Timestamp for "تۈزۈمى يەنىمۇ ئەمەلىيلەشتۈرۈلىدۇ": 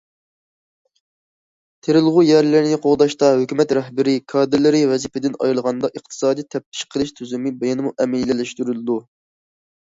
7.21-8.99